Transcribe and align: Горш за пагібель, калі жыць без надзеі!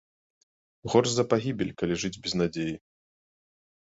Горш 0.93 1.11
за 1.17 1.25
пагібель, 1.33 1.73
калі 1.81 1.93
жыць 2.03 2.21
без 2.23 2.33
надзеі! 2.41 2.73